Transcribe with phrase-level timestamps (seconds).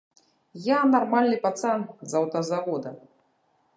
[0.67, 2.89] Я нармальны пацан з аўтазавода!